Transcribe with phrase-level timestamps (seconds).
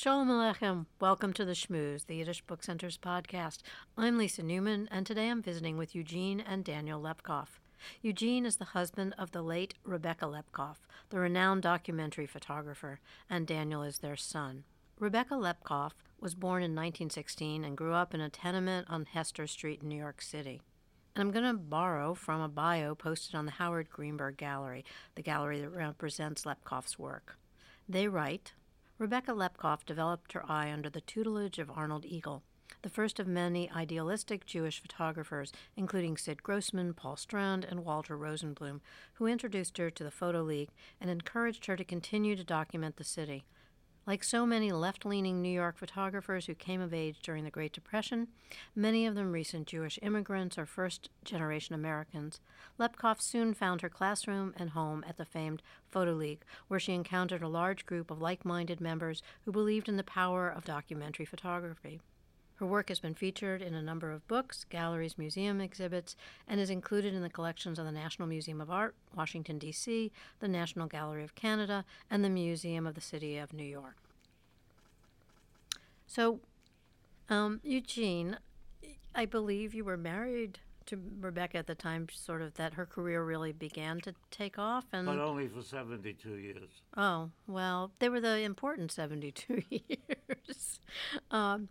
[0.00, 0.86] Shalom Aleichem.
[1.00, 3.62] Welcome to the Schmooze, the Yiddish Book Center's podcast.
[3.96, 7.58] I'm Lisa Newman, and today I'm visiting with Eugene and Daniel Lepkoff.
[8.00, 10.76] Eugene is the husband of the late Rebecca Lepkoff,
[11.10, 14.62] the renowned documentary photographer, and Daniel is their son.
[15.00, 19.82] Rebecca Lepkoff was born in 1916 and grew up in a tenement on Hester Street
[19.82, 20.60] in New York City.
[21.16, 24.84] And I'm going to borrow from a bio posted on the Howard Greenberg Gallery,
[25.16, 27.36] the gallery that represents Lepkoff's work.
[27.88, 28.52] They write
[28.98, 32.42] Rebecca Lepkoff developed her eye under the tutelage of Arnold Eagle,
[32.82, 38.80] the first of many idealistic Jewish photographers, including Sid Grossman, Paul Strand, and Walter Rosenblum,
[39.14, 43.04] who introduced her to the Photo League and encouraged her to continue to document the
[43.04, 43.44] city.
[44.08, 47.74] Like so many left leaning New York photographers who came of age during the Great
[47.74, 48.28] Depression,
[48.74, 52.40] many of them recent Jewish immigrants or first generation Americans,
[52.78, 57.42] Lepkoff soon found her classroom and home at the famed Photo League, where she encountered
[57.42, 62.00] a large group of like minded members who believed in the power of documentary photography.
[62.58, 66.16] Her work has been featured in a number of books, galleries, museum exhibits,
[66.48, 70.48] and is included in the collections of the National Museum of Art, Washington, D.C., the
[70.48, 73.94] National Gallery of Canada, and the Museum of the City of New York.
[76.06, 76.40] So,
[77.28, 78.38] um, Eugene,
[79.14, 83.22] I believe you were married to Rebecca at the time, sort of that her career
[83.22, 86.70] really began to take off, and But only for 72 years.
[86.96, 90.80] oh well, they were the important seventy-two years.
[91.30, 91.68] Um,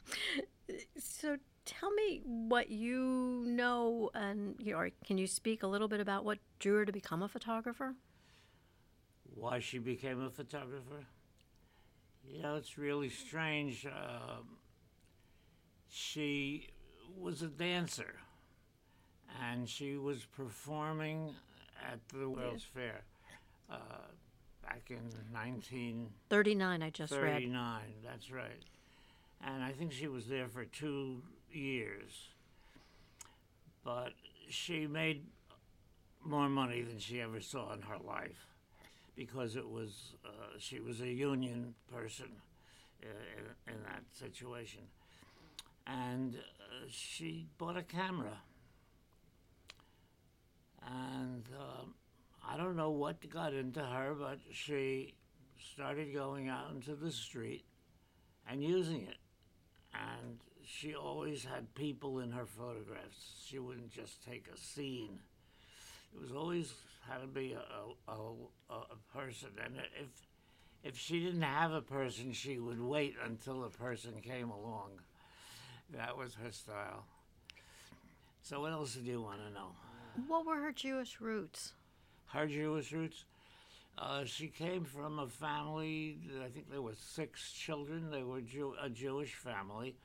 [1.00, 5.88] so tell me what you know, and you know, or can you speak a little
[5.88, 7.96] bit about what drew her to become a photographer?
[9.36, 11.06] Why she became a photographer?
[12.26, 13.86] You know, it's really strange.
[13.86, 14.58] Um,
[15.90, 16.68] she
[17.18, 18.16] was a dancer,
[19.42, 21.34] and she was performing
[21.92, 23.02] at the World's Fair
[23.72, 23.76] uh,
[24.64, 24.98] back in
[25.32, 26.10] 1939.
[26.30, 27.34] Thirty-nine, I just read.
[27.34, 28.64] 39, That's right.
[29.46, 31.22] And I think she was there for two
[31.52, 32.30] years.
[33.84, 34.14] But
[34.50, 35.26] she made
[36.24, 38.48] more money than she ever saw in her life
[39.16, 42.28] because it was uh, she was a union person
[43.04, 43.08] uh,
[43.68, 44.82] in, in that situation,
[45.88, 48.38] and uh, she bought a camera,
[50.86, 51.94] and um
[52.50, 55.16] I don't know what got into her, but she
[55.74, 57.66] started going out into the street
[58.50, 59.18] and using it,
[59.94, 63.46] and she always had people in her photographs.
[63.46, 65.20] She wouldn't just take a scene
[66.14, 66.74] it was always
[67.08, 68.16] had to be a, a,
[68.70, 70.10] a, a person, and if
[70.84, 74.92] if she didn't have a person, she would wait until a person came along.
[75.94, 77.06] That was her style.
[78.42, 79.70] So, what else do you want to know?
[80.28, 81.74] What were her Jewish roots?
[82.28, 83.26] Her Jewish roots.
[83.98, 86.20] Uh, she came from a family.
[86.46, 88.12] I think there were six children.
[88.12, 89.96] They were Jew- a Jewish family.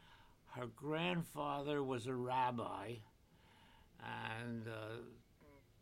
[0.53, 2.95] Her grandfather was a rabbi,
[4.01, 4.97] and uh,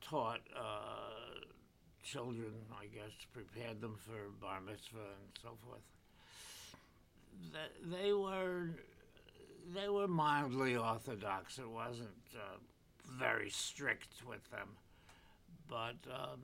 [0.00, 1.40] taught uh,
[2.02, 5.80] children, I guess, prepared them for bar mitzvah and so forth.
[7.84, 8.70] They, were
[9.74, 11.58] they were mildly orthodox.
[11.58, 12.58] It wasn't uh,
[13.18, 14.68] very strict with them,
[15.68, 16.40] but um,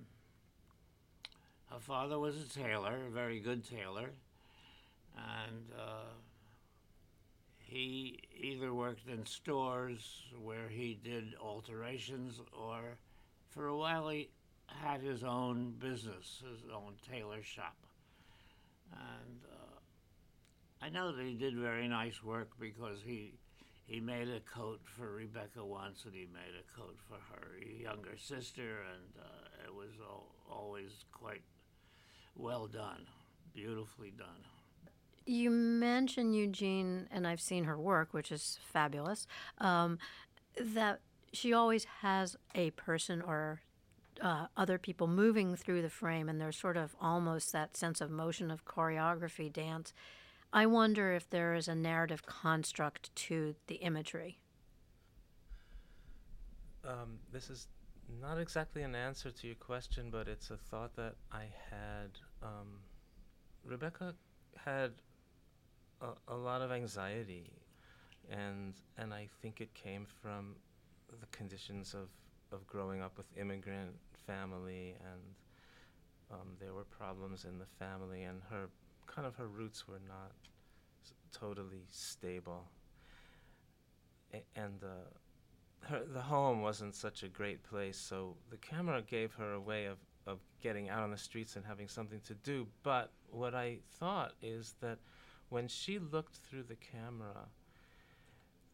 [1.70, 4.10] her father was a tailor, a very good tailor,
[5.16, 5.72] and.
[5.78, 6.12] Uh,
[7.66, 12.96] he either worked in stores where he did alterations or
[13.50, 14.30] for a while he
[14.68, 17.76] had his own business, his own tailor shop.
[18.92, 19.78] And uh,
[20.80, 23.34] I know that he did very nice work because he
[23.86, 28.16] he made a coat for Rebecca once, and he made a coat for her younger
[28.16, 31.42] sister, and uh, it was al- always quite
[32.36, 33.06] well done,
[33.54, 34.44] beautifully done.
[35.24, 39.26] You mentioned Eugene, and I've seen her work, which is fabulous.
[39.58, 39.98] Um,
[40.60, 41.00] that
[41.32, 43.60] she always has a person or
[44.20, 48.10] uh, other people moving through the frame, and there's sort of almost that sense of
[48.10, 49.92] motion of choreography, dance.
[50.52, 54.38] I wonder if there is a narrative construct to the imagery.
[56.84, 57.66] Um, this is
[58.08, 62.10] not exactly an answer to your question, but it's a thought that I had.
[62.42, 62.80] Um,
[63.64, 64.14] Rebecca
[64.56, 64.92] had
[66.00, 67.50] a, a lot of anxiety,
[68.30, 70.56] and and I think it came from
[71.20, 72.08] the conditions of,
[72.52, 73.94] of growing up with immigrant
[74.26, 75.22] family, and
[76.30, 78.68] um, there were problems in the family, and her
[79.06, 80.32] kind of her roots were not
[81.04, 82.68] s- totally stable,
[84.32, 85.08] A- and uh,
[85.88, 89.86] her, the home wasn't such a great place, so the camera gave her a way
[89.86, 92.66] of, of getting out on the streets and having something to do.
[92.82, 94.98] But what I thought is that
[95.48, 97.48] when she looked through the camera,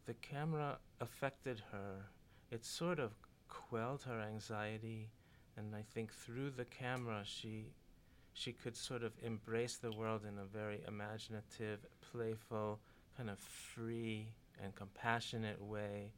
[0.07, 2.07] the camera affected her.
[2.51, 3.13] It sort of
[3.49, 5.11] quelled her anxiety,
[5.57, 7.73] and I think through the camera she
[8.35, 12.81] she could sort of embrace the world in a very imaginative, playful,
[13.15, 14.29] kind of free
[14.63, 16.13] and compassionate way.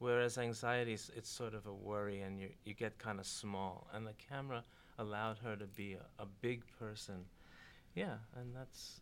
[0.00, 3.86] Whereas anxiety is it's sort of a worry and you you get kind of small.
[3.92, 4.64] And the camera
[4.98, 7.26] allowed her to be a, a big person.
[7.94, 9.00] Yeah, and that's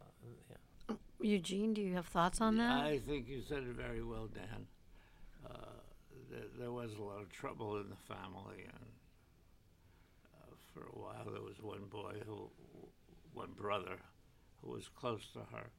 [0.00, 0.04] uh,
[0.50, 0.96] yeah.
[1.20, 2.84] Eugene, do you have thoughts on that?
[2.84, 4.66] I think you said it very well, Dan.
[5.46, 5.80] Uh,
[6.30, 8.90] th- there was a lot of trouble in the family, and
[10.34, 12.50] uh, for a while there was one boy who,
[13.32, 13.96] one brother,
[14.60, 15.70] who was close to her,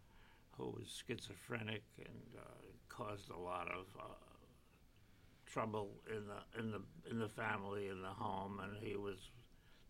[0.58, 4.14] who was schizophrenic and uh, caused a lot of uh,
[5.56, 9.16] trouble in the in the in the family in the home, and he was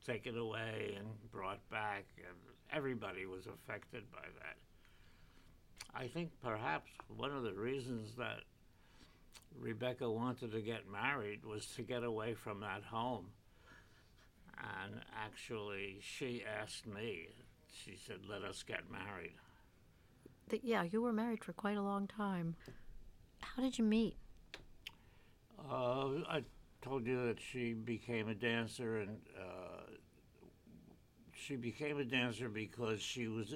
[0.06, 2.38] taken away and brought back, and
[2.72, 4.58] everybody was affected by that.
[6.00, 8.42] I think perhaps one of the reasons that
[9.60, 13.28] Rebecca wanted to get married was to get away from that home.
[14.58, 17.30] And actually, she asked me,
[17.72, 19.34] she said, let us get married.
[20.64, 22.56] Yeah, you were married for quite a long time.
[23.42, 24.16] How did you meet?
[25.70, 26.44] Uh, I
[26.82, 29.92] told you that she became a dancer, and uh,
[31.34, 33.54] she became a dancer because she was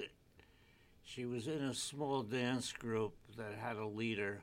[1.04, 4.42] she was in a small dance group that had a leader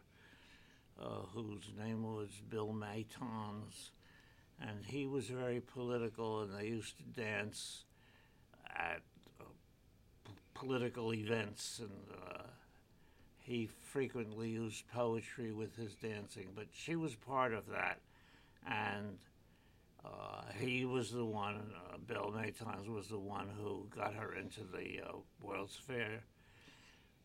[1.01, 3.91] uh, whose name was Bill Matons,
[4.61, 7.83] and he was very political, and they used to dance
[8.75, 9.01] at
[9.39, 9.43] uh,
[10.53, 11.91] political events, and
[12.21, 12.43] uh,
[13.47, 16.49] he frequently used poetry with his dancing.
[16.53, 17.99] But she was part of that,
[18.69, 19.17] and
[20.03, 21.71] uh, he was the one.
[21.73, 26.23] Uh, Bill Matons was the one who got her into the uh, World's Fair.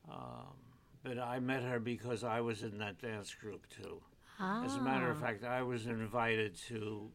[0.08, 0.54] Um,
[1.02, 4.00] but I met her because I was in that dance group too.
[4.40, 5.26] As a matter of Ah.
[5.26, 7.10] fact, I was invited to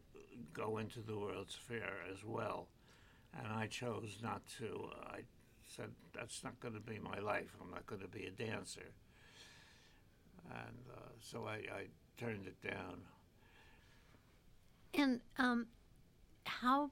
[0.53, 2.68] go into the World's Fair as well,
[3.38, 4.89] and I chose not to.
[5.12, 5.21] I
[5.77, 7.56] said that's not going to be my life.
[7.62, 8.91] I'm not going to be a dancer,
[10.50, 11.85] and uh, so I, I
[12.18, 13.01] turned it down.
[14.94, 15.68] And um,
[16.45, 16.89] how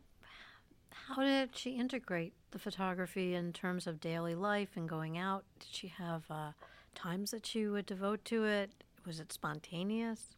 [0.91, 5.43] how did she integrate the photography in terms of daily life and going out?
[5.59, 6.51] Did she have uh,
[6.93, 8.71] times that she would devote to it?
[9.05, 10.35] Was it spontaneous?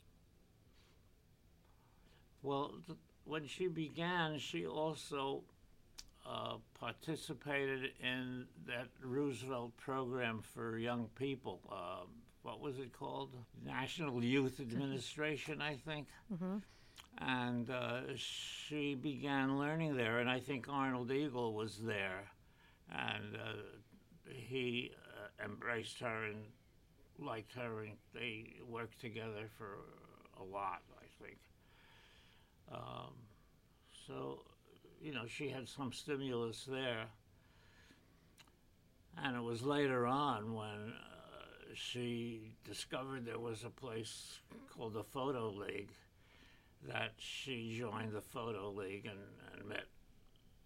[2.41, 5.43] Well, th- when she began, she also
[6.27, 11.61] uh, participated in that Roosevelt program for young people.
[11.71, 12.07] Um,
[12.41, 13.31] what was it called?
[13.65, 16.07] National Youth Administration, I think.
[16.33, 16.61] Mhm.
[17.19, 22.29] And uh, she began learning there, and I think Arnold Eagle was there,
[22.91, 23.53] and uh,
[24.29, 24.91] he
[25.39, 26.45] uh, embraced her and
[27.19, 29.77] liked her, and they worked together for
[30.39, 31.37] a lot, I think.
[32.71, 33.13] Um,
[34.05, 34.43] so,
[35.01, 37.05] you know, she had some stimulus there.
[39.23, 44.39] And it was later on when uh, she discovered there was a place
[44.75, 45.91] called the Photo League
[46.87, 49.19] that she joined the Photo League and,
[49.53, 49.85] and met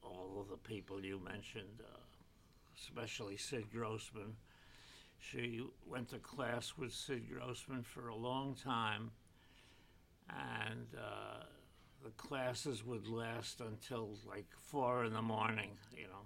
[0.03, 1.97] all of the people you mentioned, uh,
[2.77, 4.35] especially Sid Grossman.
[5.19, 9.11] She went to class with Sid Grossman for a long time,
[10.29, 11.43] and uh,
[12.03, 16.25] the classes would last until like four in the morning, you know.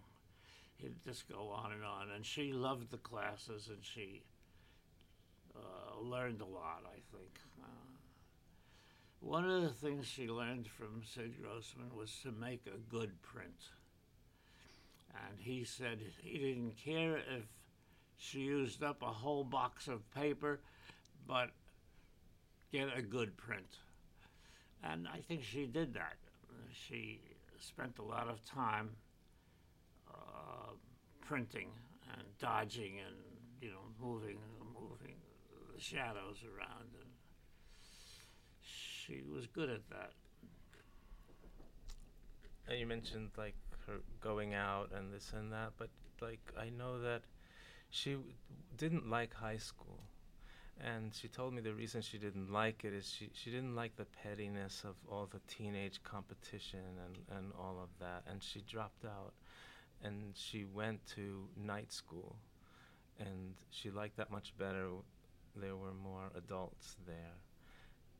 [0.77, 2.11] He'd just go on and on.
[2.13, 4.23] And she loved the classes and she
[5.55, 7.39] uh, learned a lot, I think.
[7.61, 7.65] Uh,
[9.19, 13.69] one of the things she learned from Sid Grossman was to make a good print.
[15.09, 17.45] And he said he didn't care if
[18.17, 20.59] she used up a whole box of paper,
[21.27, 21.51] but
[22.71, 23.77] get a good print.
[24.83, 26.17] And I think she did that.
[26.71, 27.19] She
[27.59, 28.89] spent a lot of time
[30.09, 30.71] uh,
[31.21, 31.69] printing
[32.13, 33.15] and dodging and
[33.61, 34.37] you know moving
[34.73, 35.15] moving
[35.73, 37.09] the shadows around and
[38.61, 40.11] she was good at that.
[42.67, 43.55] And you mentioned like
[43.87, 45.89] her going out and this and that, but
[46.21, 47.21] like I know that
[47.89, 48.31] she w-
[48.77, 49.99] didn't like high school.
[50.83, 53.95] And she told me the reason she didn't like it is she, she didn't like
[53.95, 58.23] the pettiness of all the teenage competition and, and all of that.
[58.29, 59.33] And she dropped out
[60.03, 62.35] and she went to night school.
[63.19, 64.89] And she liked that much better.
[65.55, 67.37] There were more adults there.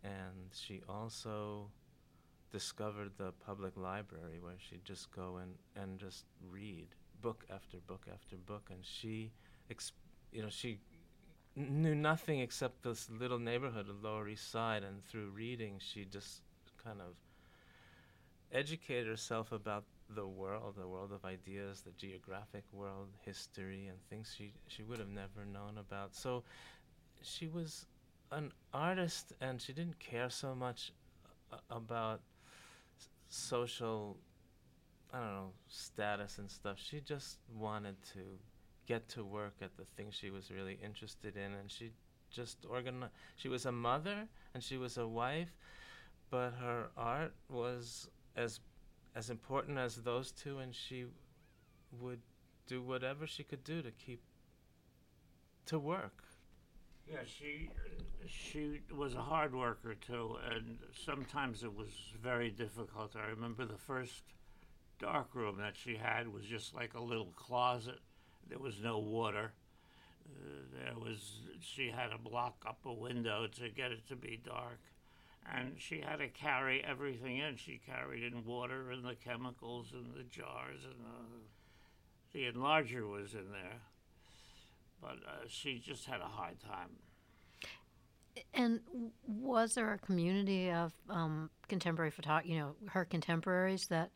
[0.03, 1.69] And she also
[2.51, 6.87] discovered the public library where she'd just go and, and just read
[7.21, 9.31] book after book after book and she
[9.69, 9.91] ex-
[10.31, 10.79] you know, she
[11.55, 16.41] knew nothing except this little neighborhood of Lower East Side, and through reading, she just
[16.83, 17.15] kind of
[18.51, 19.83] educated herself about
[20.15, 24.99] the world, the world of ideas, the geographic world, history, and things she she would
[24.99, 26.13] have never known about.
[26.15, 26.43] So
[27.21, 27.85] she was
[28.31, 30.91] an artist, and she didn't care so much
[31.53, 32.21] uh, about
[32.99, 34.17] s- social,
[35.13, 36.77] I don't know, status and stuff.
[36.79, 38.21] She just wanted to
[38.85, 41.91] get to work at the thing she was really interested in, and she
[42.29, 43.13] just organized.
[43.35, 45.55] She was a mother and she was a wife,
[46.29, 48.59] but her art was as
[49.15, 51.05] as important as those two, and she
[51.99, 52.19] would
[52.67, 54.21] do whatever she could do to keep
[55.65, 56.23] to work.
[57.07, 57.69] Yeah, she
[58.27, 63.15] she was a hard worker too, and sometimes it was very difficult.
[63.15, 64.23] I remember the first
[64.99, 67.99] dark room that she had was just like a little closet.
[68.49, 69.51] There was no water.
[70.27, 74.39] Uh, there was she had to block up a window to get it to be
[74.43, 74.79] dark,
[75.53, 77.57] and she had to carry everything in.
[77.57, 80.95] She carried in water and the chemicals and the jars and
[82.33, 83.81] the, the enlarger was in there
[85.05, 86.89] but uh, she just had a hard time.
[88.53, 88.81] And
[89.27, 94.11] was there a community of um, contemporary photo, you know, her contemporaries that,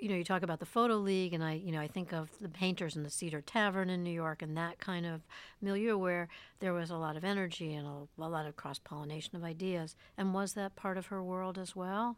[0.00, 2.30] you know, you talk about the Photo League, and I, you know, I think of
[2.40, 5.20] the painters in the Cedar Tavern in New York and that kind of
[5.60, 6.28] milieu where
[6.60, 9.94] there was a lot of energy and a, a lot of cross pollination of ideas.
[10.16, 12.16] And was that part of her world as well?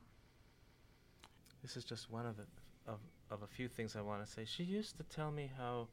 [1.63, 2.45] This is just one of the
[2.87, 2.99] of,
[3.31, 4.45] of a few things I want to say.
[4.45, 5.89] She used to tell me how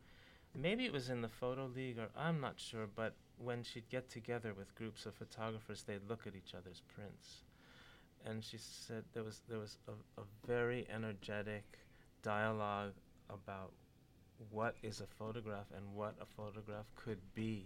[0.56, 4.10] maybe it was in the photo league or I'm not sure, but when she'd get
[4.10, 7.44] together with groups of photographers, they'd look at each other's prints.
[8.26, 11.64] And she said there was there was a, a very energetic
[12.22, 12.94] dialogue
[13.30, 13.72] about
[14.52, 17.66] what is a photograph and what a photograph could be.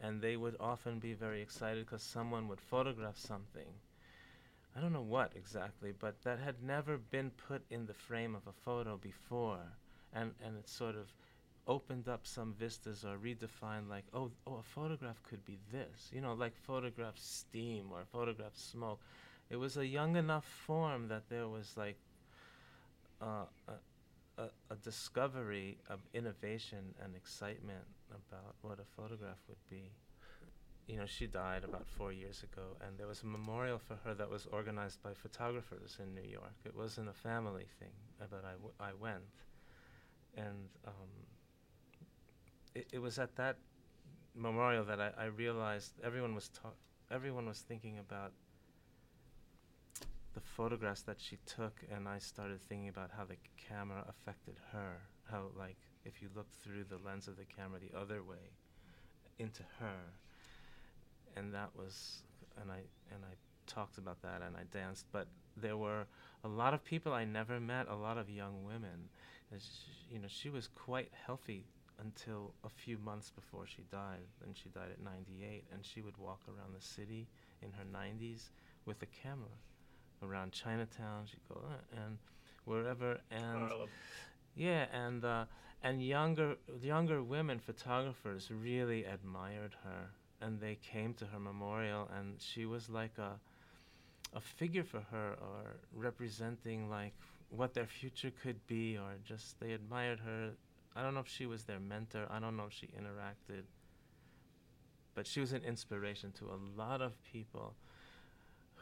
[0.00, 3.68] And they would often be very excited because someone would photograph something.
[4.76, 8.46] I don't know what exactly, but that had never been put in the frame of
[8.46, 9.60] a photo before.
[10.12, 11.12] And, and it sort of
[11.66, 16.20] opened up some vistas or redefined like oh oh a photograph could be this you
[16.20, 19.00] know like photograph steam or photograph smoke
[19.50, 21.96] it was a young enough form that there was like
[23.20, 29.90] uh, a, a, a discovery of innovation and excitement about what a photograph would be.
[30.86, 34.14] You know she died about four years ago and there was a memorial for her
[34.14, 36.54] that was organized by photographers in new york.
[36.64, 39.24] It wasn't a family thing uh, but I, w- I went.
[40.36, 41.08] And um,
[42.74, 43.56] it, it was at that
[44.34, 46.78] memorial that I, I realized everyone was ta-
[47.10, 48.32] everyone was thinking about
[50.34, 55.02] the photographs that she took, and I started thinking about how the camera affected her.
[55.30, 58.52] How like if you look through the lens of the camera the other way
[59.38, 60.00] into her,
[61.36, 62.22] and that was
[62.60, 63.34] and I and I
[63.66, 66.06] talked about that and I danced, but there were
[66.42, 69.08] a lot of people I never met, a lot of young women.
[70.10, 71.64] You know, she was quite healthy
[72.00, 74.26] until a few months before she died.
[74.44, 77.28] And she died at 98, and she would walk around the city
[77.62, 78.50] in her 90s
[78.84, 79.56] with a camera
[80.24, 81.26] around Chinatown.
[81.26, 82.18] She'd go uh, and
[82.64, 83.88] wherever, and Harlem.
[84.56, 85.44] yeah, and uh,
[85.82, 92.40] and younger younger women photographers really admired her, and they came to her memorial, and
[92.40, 93.38] she was like a
[94.34, 97.14] a figure for her, or representing like
[97.50, 100.52] what their future could be, or just they admired her.
[100.96, 102.26] I don't know if she was their mentor.
[102.30, 103.64] I don't know if she interacted,
[105.14, 107.74] but she was an inspiration to a lot of people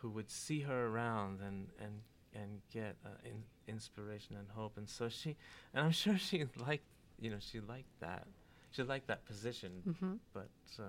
[0.02, 2.00] who would see her around and and
[2.34, 4.76] and get uh, in, inspiration and hope.
[4.76, 5.36] And so she,
[5.74, 6.84] and I'm sure she liked,
[7.20, 8.26] you know, she liked that.
[8.70, 9.70] She liked that position.
[9.86, 10.14] Mm-hmm.
[10.32, 10.82] But uh,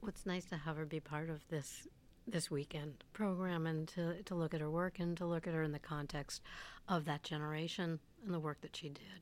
[0.00, 1.86] Well, it's nice to have her be part of this
[2.26, 5.62] this weekend program and to, to look at her work and to look at her
[5.62, 6.42] in the context
[6.88, 9.20] of that generation and the work that she did.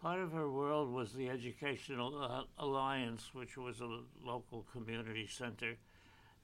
[0.00, 5.74] Part of her world was the Educational uh, Alliance, which was a local community center,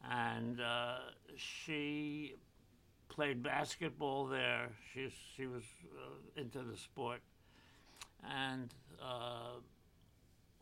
[0.09, 0.99] and uh,
[1.37, 2.37] she
[3.09, 4.71] played basketball there.
[4.93, 5.65] She she was
[5.97, 7.21] uh, into the sport,
[8.29, 9.59] and uh,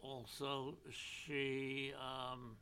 [0.02, 2.57] also she um,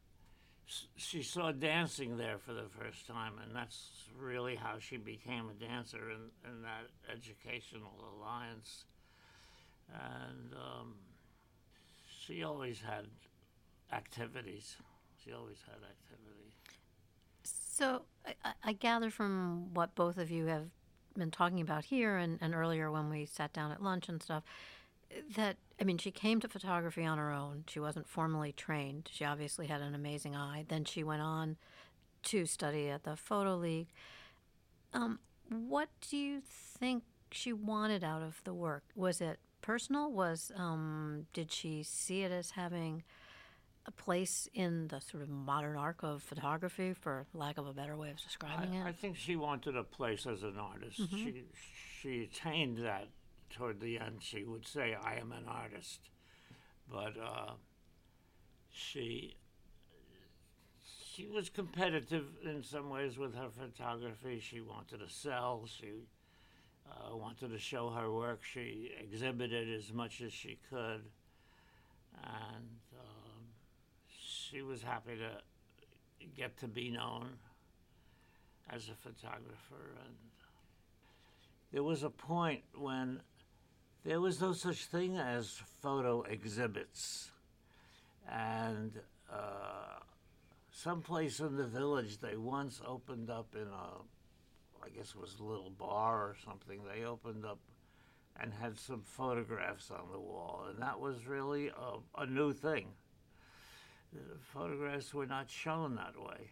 [0.96, 5.54] she saw dancing there for the first time, and that's really how she became a
[5.54, 8.84] dancer in, in that Educational Alliance
[9.92, 10.94] and um,
[12.08, 13.06] she always had
[13.92, 14.76] activities.
[15.24, 16.45] She always had activity.
[17.76, 20.68] So I, I- gather from what both of you have
[21.14, 24.44] been talking about here and, and earlier when we sat down at lunch and stuff,
[25.36, 27.64] that I mean, she came to photography on her own.
[27.68, 29.10] She wasn't formally trained.
[29.12, 30.64] She obviously had an amazing eye.
[30.66, 31.56] Then she went on
[32.24, 33.88] to study at the Photo League.
[34.94, 35.18] Um,
[35.50, 38.84] what do you think she wanted out of the work?
[38.94, 40.10] Was it personal?
[40.10, 43.02] Was um, did she see it as having
[43.86, 47.96] a place in the sort of modern arc of photography, for lack of a better
[47.96, 51.00] way of describing I, I think she wanted a place as an artist.
[51.10, 51.44] She
[52.00, 53.08] she attained that
[53.50, 54.18] toward the end.
[54.20, 56.00] She would say, "I am an artist,"
[56.90, 57.52] but uh,
[58.70, 59.36] she
[60.82, 64.40] she was competitive in some ways with her photography.
[64.40, 65.66] She wanted to sell.
[65.66, 65.92] She
[66.90, 68.42] uh, wanted to show her work.
[68.42, 71.02] She exhibited as much as she could,
[72.22, 72.64] and
[74.50, 77.30] she was happy to get to be known
[78.70, 79.96] as a photographer.
[80.04, 80.14] And
[81.72, 83.20] there was a point when
[84.04, 87.30] there was no such thing as photo exhibits,
[88.30, 88.92] and
[89.32, 90.00] uh,
[90.70, 95.44] someplace in the village they once opened up in a, I guess it was a
[95.44, 96.82] little bar or something.
[96.94, 97.58] They opened up
[98.38, 102.88] and had some photographs on the wall, and that was really a, a new thing.
[104.40, 106.50] Photographs were not shown that way.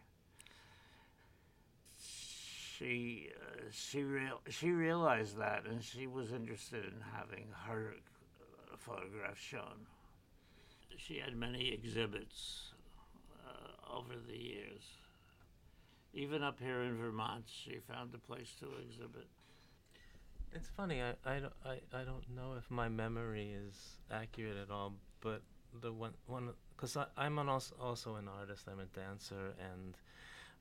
[1.99, 7.94] She uh, she real she realized that, and she was interested in having her
[8.40, 9.87] uh, photographs shown.
[10.97, 12.73] She had many exhibits
[13.47, 14.83] uh, over the years.
[16.12, 19.26] Even up here in Vermont, she found a place to exhibit.
[20.52, 21.02] It's funny.
[21.02, 23.75] I, I, don't, I, I don't know if my memory is
[24.12, 25.42] accurate at all, but
[25.84, 28.66] the one one because I'm an also also an artist.
[28.66, 29.97] I'm a dancer, and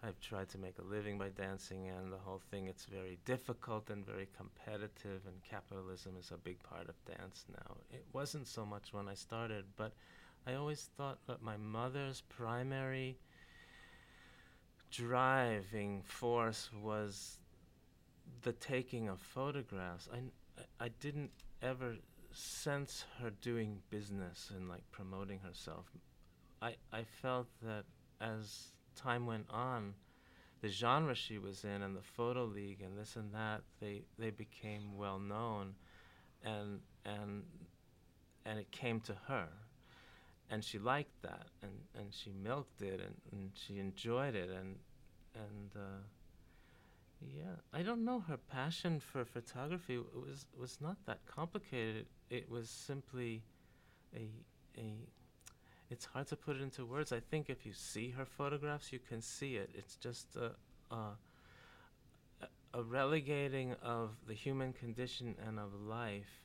[0.03, 1.87] I've tried to make a living by dancing.
[1.87, 6.61] And the whole thing it's very difficult and very competitive, and capitalism is a big
[6.61, 7.77] part of dance now.
[7.89, 9.93] It wasn't so much when I started, but
[10.45, 13.17] I always thought that my mother's primary
[14.91, 17.39] driving force was
[18.41, 20.09] the taking of photographs.
[20.13, 21.31] I, I didn't
[21.61, 21.95] ever
[22.33, 25.85] sense her doing business and like promoting herself.
[26.61, 27.83] I, I felt that
[28.21, 29.93] as time went on,
[30.61, 34.29] the genre she was in and the photo league and this and that, they, they
[34.29, 35.75] became well known
[36.43, 37.43] and and
[38.45, 39.47] and it came to her.
[40.49, 44.75] And she liked that and, and she milked it and, and she enjoyed it and
[45.35, 46.01] and uh,
[47.27, 48.19] yeah, I don't know.
[48.21, 52.05] Her passion for photography was was not that complicated.
[52.29, 53.43] It was simply
[54.15, 54.29] a
[54.77, 55.07] a.
[55.89, 57.11] It's hard to put it into words.
[57.11, 59.69] I think if you see her photographs, you can see it.
[59.75, 60.51] It's just a
[60.93, 61.11] a,
[62.73, 66.41] a- relegating of the human condition and of life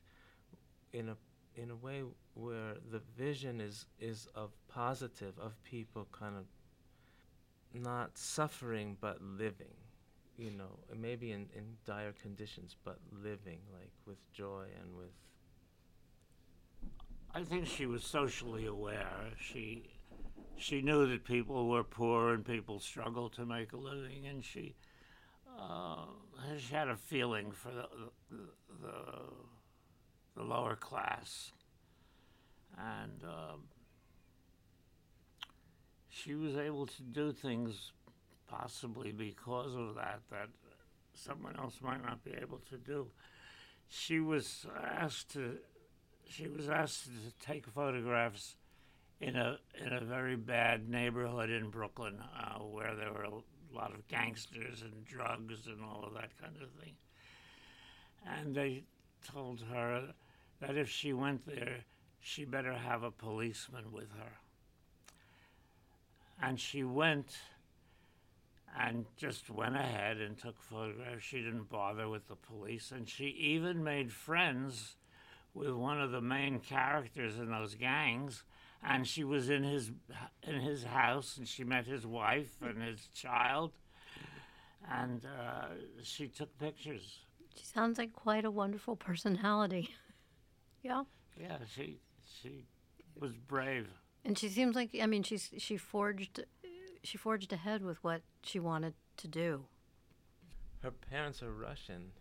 [0.92, 1.16] in a
[1.56, 2.02] in a way
[2.34, 6.44] where the vision is is of positive of people kind of
[7.74, 9.74] not suffering but living
[10.38, 15.10] you know, maybe in, in dire conditions, but living like with joy and with.
[17.34, 19.32] I think she was socially aware.
[19.38, 19.90] She
[20.56, 24.76] she knew that people were poor and people struggled to make a living, and she
[25.58, 26.06] uh,
[26.56, 27.88] she had a feeling for the
[28.30, 28.90] the,
[30.36, 31.50] the, lower class,
[32.78, 33.64] and um,
[36.08, 37.92] she was able to do things
[38.48, 40.48] possibly because of that that
[41.12, 43.06] someone else might not be able to do.
[43.88, 45.58] She was asked to
[46.28, 48.56] she was asked to take photographs
[49.20, 53.92] in a in a very bad neighborhood in Brooklyn uh, where there were a lot
[53.94, 56.94] of gangsters and drugs and all of that kind of thing.
[58.26, 58.84] And they
[59.26, 60.14] told her
[60.60, 61.84] that if she went there,
[62.20, 64.32] she better have a policeman with her.
[66.40, 67.36] And she went
[68.78, 71.24] and just went ahead and took photographs.
[71.24, 74.96] She didn't bother with the police, and she even made friends
[75.54, 78.44] with one of the main characters in those gangs.
[78.82, 79.90] And she was in his
[80.44, 83.72] in his house, and she met his wife and his child,
[84.88, 85.66] and uh,
[86.02, 87.18] she took pictures.
[87.56, 89.90] She sounds like quite a wonderful personality.
[90.82, 91.02] yeah.
[91.40, 91.98] Yeah, she
[92.40, 92.66] she
[93.18, 93.88] was brave.
[94.24, 96.44] And she seems like I mean she's she forged
[97.02, 99.64] she forged ahead with what she wanted to do.
[100.82, 102.12] Her parents are Russian.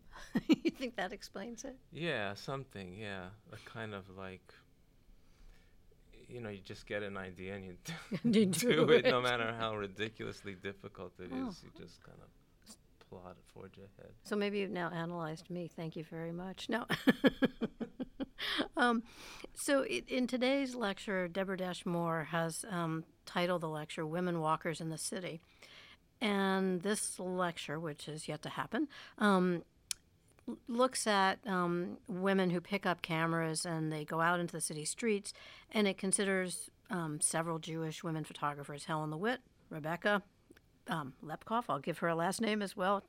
[0.48, 1.76] you think that explains it?
[1.92, 2.96] Yeah, something.
[2.96, 4.52] Yeah, a kind of like.
[6.28, 7.92] You know, you just get an idea and you do,
[8.40, 11.32] You do do it, no matter how ridiculously difficult it is.
[11.32, 11.54] Oh.
[11.62, 12.28] You just kind of
[13.08, 14.12] plot it, forge ahead.
[14.24, 15.70] So maybe you've now analyzed me.
[15.74, 16.68] Thank you very much.
[16.68, 16.84] No.
[18.76, 19.02] Um,
[19.54, 24.88] so, in today's lecture, Deborah Dash Moore has um, titled the lecture Women Walkers in
[24.88, 25.40] the City.
[26.20, 29.62] And this lecture, which is yet to happen, um,
[30.68, 34.84] looks at um, women who pick up cameras and they go out into the city
[34.84, 35.32] streets,
[35.72, 40.22] and it considers um, several Jewish women photographers Helen Levitt, Rebecca
[40.88, 43.02] um, Lepkoff, I'll give her a last name as well,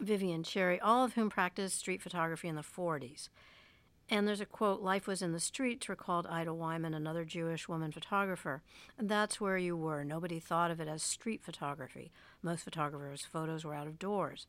[0.00, 3.28] Vivian Cherry, all of whom practiced street photography in the 40s.
[4.10, 7.92] And there's a quote, Life was in the streets, recalled Ida Wyman, another Jewish woman
[7.92, 8.62] photographer.
[8.96, 10.02] And that's where you were.
[10.02, 12.10] Nobody thought of it as street photography.
[12.42, 14.46] Most photographers' photos were out of doors.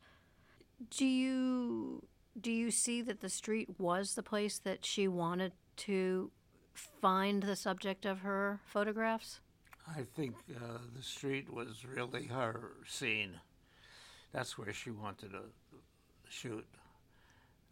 [0.90, 2.06] Do you
[2.40, 6.30] do you see that the street was the place that she wanted to
[6.72, 9.40] find the subject of her photographs?
[9.88, 13.40] I think uh, the street was really her scene.
[14.32, 15.42] That's where she wanted to
[16.28, 16.66] shoot,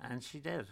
[0.00, 0.66] and she did.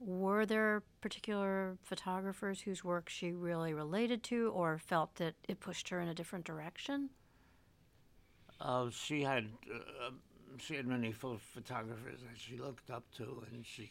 [0.00, 5.88] Were there particular photographers whose work she really related to or felt that it pushed
[5.88, 7.10] her in a different direction?
[8.60, 10.10] Uh, she had uh,
[10.58, 13.90] she had many pho- photographers that she looked up to, and she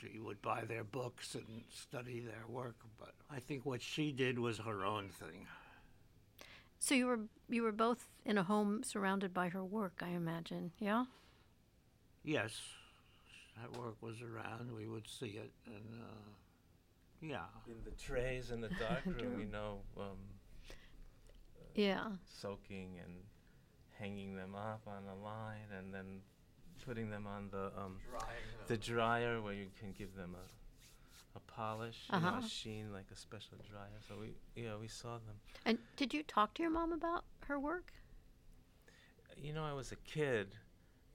[0.00, 2.76] she would buy their books and study their work.
[2.98, 5.46] But I think what she did was her own thing.
[6.78, 10.72] So you were you were both in a home surrounded by her work, I imagine.
[10.78, 11.06] Yeah.
[12.22, 12.60] Yes,
[13.56, 14.74] that work was around.
[14.74, 16.30] We would see it, and uh,
[17.20, 17.46] yeah.
[17.68, 20.18] In the trays in the dark room, you know, um,
[21.74, 22.08] Yeah.
[22.26, 23.14] soaking and
[23.98, 26.20] hanging them up on a line and then
[26.84, 27.98] putting them on the um,
[28.66, 32.40] the dryer where you can give them a a polish, you know, Uh-huh.
[32.44, 34.00] a sheen like a special dryer.
[34.08, 35.36] So we yeah we saw them.
[35.64, 37.92] And did you talk to your mom about her work?
[39.36, 40.54] You know, I was a kid,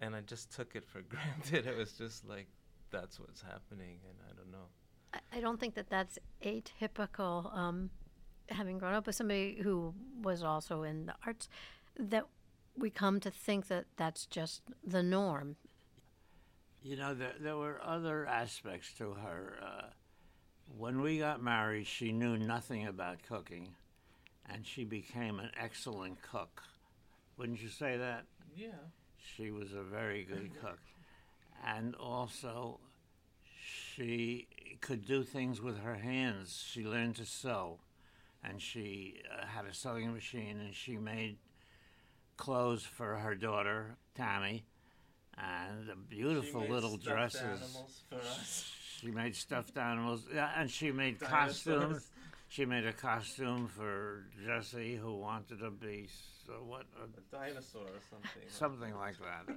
[0.02, 1.68] and I just took it for granted.
[1.68, 2.48] It was just like
[2.92, 4.68] that's what's happening, and I don't know.
[5.14, 7.56] I, I don't think that that's atypical.
[7.56, 7.90] Um,
[8.50, 11.48] having grown up with somebody who was also in the arts,
[11.98, 12.26] that
[12.78, 15.56] we come to think that that's just the norm.
[16.84, 19.60] You know, there, there were other aspects to her.
[19.62, 19.88] Uh,
[20.78, 23.76] when we got married, she knew nothing about cooking,
[24.50, 26.64] and she became an excellent cook.
[27.38, 28.26] Wouldn't you say that?
[28.56, 28.70] Yeah.
[29.36, 30.80] She was a very good cook.
[31.66, 32.80] And also,
[33.96, 34.48] she
[34.82, 36.66] could do things with her hands.
[36.68, 37.80] She learned to sew,
[38.44, 41.38] and she uh, had a sewing machine, and she made
[42.38, 44.66] clothes for her daughter, Tammy,
[45.38, 47.78] and beautiful little dresses.
[48.10, 48.72] for us.
[49.00, 51.64] She made stuffed animals, yeah, and she made Dinosaurs.
[51.64, 52.08] costumes.
[52.52, 56.10] She made a costume for Jesse, who wanted to be
[56.46, 58.50] so what a A dinosaur or something.
[58.50, 59.56] something like that.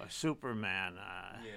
[0.00, 0.98] Uh, a Superman.
[0.98, 1.52] Uh, Yeah.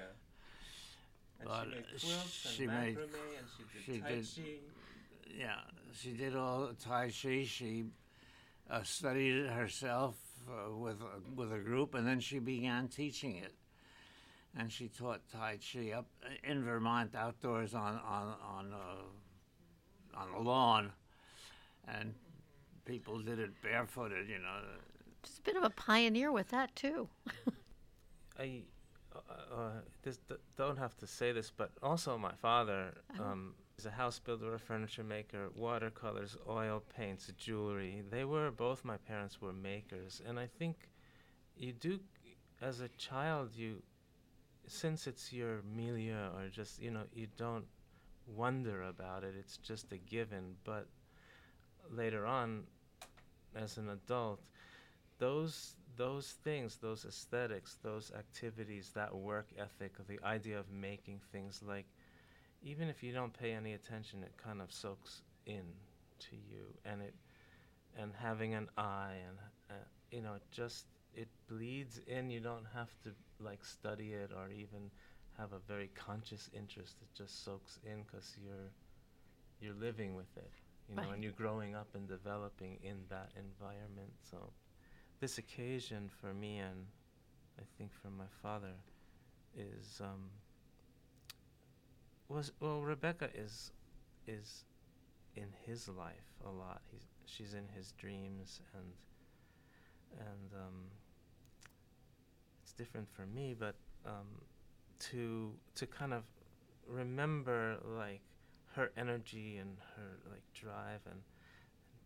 [1.40, 4.10] And But, she made uh, quilts and she made- macrame and she did she tai
[4.12, 5.36] did- chi.
[5.36, 5.62] yeah,
[6.00, 7.44] she did all Tai Chi.
[7.46, 7.86] She
[8.70, 10.16] uh, studied it herself
[10.48, 13.54] uh, with a, with a group, and then she began teaching it.
[14.58, 16.06] And she taught Tai Chi up
[16.44, 19.02] in Vermont, outdoors on on on uh,
[20.16, 20.92] on the lawn,
[21.88, 22.14] and
[22.86, 24.28] people did it barefooted.
[24.30, 24.60] You know,
[25.24, 27.08] Just a bit of a pioneer with that too.
[28.40, 28.62] I
[29.16, 29.70] uh, uh,
[30.04, 33.24] this, d- don't have to say this, but also my father Uh-huh.
[33.32, 38.04] um, is a house builder, a furniture maker, watercolors, oil paints, jewelry.
[38.10, 40.90] They were both my parents were makers, and I think
[41.58, 42.00] you do,
[42.62, 43.82] as a child, you
[44.68, 47.66] since it's your milieu or just you know you don't
[48.28, 49.36] wonder about it.
[49.38, 50.88] It's just a given, but
[51.92, 52.64] later on,
[53.56, 54.42] as an adult,
[55.20, 61.62] those those things, those aesthetics, those activities, that work ethic, the idea of making things
[61.66, 61.86] like,
[62.62, 65.64] even if you don't pay any attention, it kind of soaks in
[66.20, 67.14] to you, and it,
[67.98, 69.38] and having an eye, and
[69.70, 69.74] uh,
[70.12, 72.30] you know, just it bleeds in.
[72.30, 74.92] You don't have to like study it or even
[75.38, 76.98] have a very conscious interest.
[77.02, 78.72] It just soaks in because you're
[79.62, 80.52] you're living with it,
[80.90, 81.14] you know, Right.
[81.14, 84.14] and you're growing up and developing in that environment.
[84.30, 84.52] So
[85.20, 86.88] this occasion for me and
[87.60, 88.74] I think for my father
[89.58, 90.30] is um,
[92.28, 93.72] was well Rebecca is
[94.28, 94.64] is
[95.36, 96.82] in his life a lot.
[96.92, 98.94] He's she's in his dreams and
[100.20, 100.86] and um,
[102.64, 104.28] it's different for me, but um,
[105.00, 106.24] to to kind of
[106.88, 108.22] remember like
[108.76, 111.22] her energy and her like drive and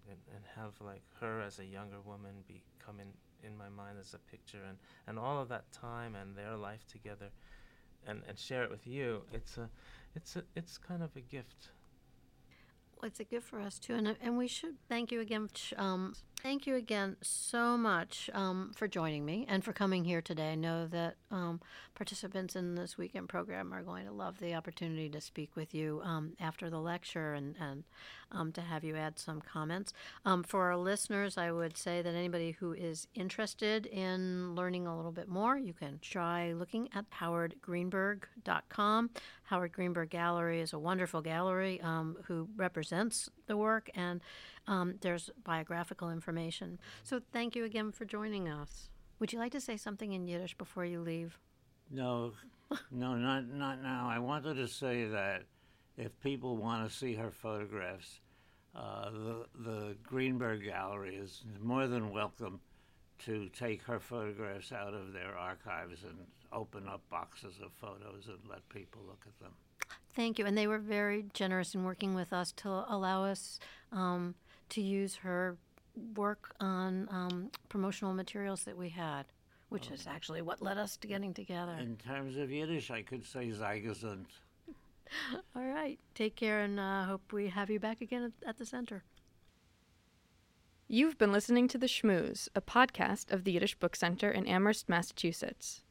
[0.09, 3.07] and, and have like her as a younger woman be come in,
[3.47, 6.85] in my mind as a picture and, and all of that time and their life
[6.87, 7.29] together
[8.07, 9.69] and, and share it with you, it's a,
[10.15, 11.69] it's a, it's kind of a gift.
[12.95, 15.49] Well, it's a gift for us too, and and we should thank you again.
[15.77, 20.51] Um, thank you again so much um, for joining me and for coming here today.
[20.51, 21.59] I know that um,
[21.95, 26.01] participants in this weekend program are going to love the opportunity to speak with you
[26.03, 27.83] um, after the lecture and and
[28.31, 29.93] um, to have you add some comments.
[30.25, 34.95] Um, for our listeners, I would say that anybody who is interested in learning a
[34.95, 39.09] little bit more, you can try looking at howardgreenberg.com.
[39.43, 44.21] Howard Greenberg Gallery is a wonderful gallery um, who represents the work, and
[44.69, 46.79] um, there's biographical information.
[47.03, 48.89] So thank you again for joining us.
[49.19, 51.37] Would you like to say something in Yiddish before you leave?
[51.91, 52.33] No,
[52.91, 54.07] no, not not now.
[54.09, 55.43] I wanted to say that
[55.97, 58.21] if people want to see her photographs,
[58.75, 62.59] uh, the the Greenberg Gallery is more than welcome
[63.25, 66.15] to take her photographs out of their archives and
[66.53, 69.51] open up boxes of photos and let people look at them.
[70.15, 70.45] Thank you.
[70.45, 73.59] And they were very generous in working with us to allow us
[73.91, 74.35] um,
[74.69, 75.57] to use her
[76.15, 79.25] work on um, promotional materials that we had,
[79.69, 81.73] which is actually what led us to getting together.
[81.79, 84.25] In terms of Yiddish, I could say sei gesund.
[85.55, 85.99] All right.
[86.15, 89.03] Take care and uh, hope we have you back again at, at the center.
[90.87, 94.89] You've been listening to The Schmooze, a podcast of the Yiddish Book Center in Amherst,
[94.89, 95.83] Massachusetts.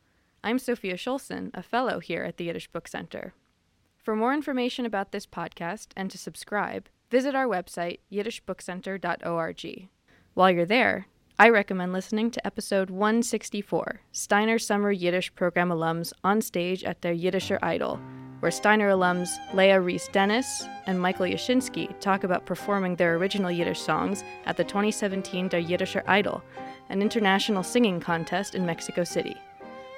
[0.43, 3.33] I'm Sophia Schulson, a fellow here at the Yiddish Book Center.
[3.97, 9.89] For more information about this podcast and to subscribe, visit our website, yiddishbookcenter.org.
[10.35, 11.07] While you're there,
[11.39, 17.15] I recommend listening to episode 164, Steiner Summer Yiddish Program alums on stage at their
[17.15, 18.01] Yiddisher Idol,
[18.41, 23.81] where Steiner alums Leah Reese Dennis and Michael Yashinsky talk about performing their original Yiddish
[23.81, 26.43] songs at the 2017 Der Yiddisher Idol,
[26.89, 29.37] an international singing contest in Mexico City.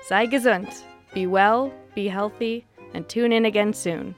[0.03, 0.83] Sei gesund,
[1.15, 4.15] be well, be healthy, and tune in again soon.